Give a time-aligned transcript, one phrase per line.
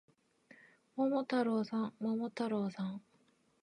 [0.95, 3.03] 桃太郎さん、桃太郎さん